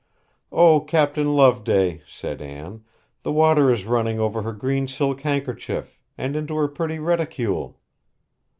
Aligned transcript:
'O, 0.51 0.79
Captain 0.79 1.35
Loveday!' 1.35 2.01
said 2.07 2.41
Anne, 2.41 2.83
'the 3.21 3.31
water 3.31 3.71
is 3.71 3.85
running 3.85 4.19
over 4.19 4.41
her 4.41 4.51
green 4.51 4.87
silk 4.87 5.21
handkerchief, 5.21 5.99
and 6.17 6.35
into 6.35 6.55
her 6.55 6.67
pretty 6.67 6.97
reticule!' 6.97 7.77